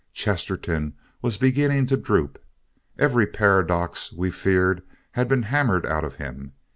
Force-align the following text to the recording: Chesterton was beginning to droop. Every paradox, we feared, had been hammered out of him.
Chesterton 0.13 0.93
was 1.21 1.37
beginning 1.37 1.85
to 1.85 1.95
droop. 1.95 2.43
Every 2.97 3.27
paradox, 3.27 4.11
we 4.11 4.31
feared, 4.31 4.81
had 5.11 5.27
been 5.27 5.43
hammered 5.43 5.85
out 5.85 6.03
of 6.03 6.15
him. 6.15 6.53